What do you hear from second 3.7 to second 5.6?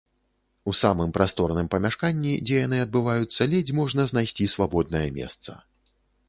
можна знайсці свабоднае месца.